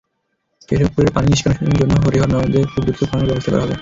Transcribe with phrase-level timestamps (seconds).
[0.69, 3.69] কেশবপুরের পানিনিষ্কাশনের জন্য হরিহর নদে খুব দ্রুত খননের ব্যবস্থা করা হবে।